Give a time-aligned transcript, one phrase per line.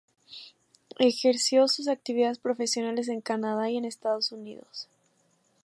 [0.97, 4.87] Ejerció sus actividades profesionales en Canadá y en Estados Unidos.